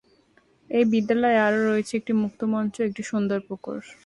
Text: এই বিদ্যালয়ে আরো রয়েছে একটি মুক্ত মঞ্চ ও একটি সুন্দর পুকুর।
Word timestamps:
এই 0.69 0.85
বিদ্যালয়ে 0.93 1.39
আরো 1.47 1.59
রয়েছে 1.69 1.93
একটি 1.99 2.13
মুক্ত 2.21 2.39
মঞ্চ 2.53 2.73
ও 2.79 2.85
একটি 2.87 3.01
সুন্দর 3.11 3.39
পুকুর। 3.47 3.79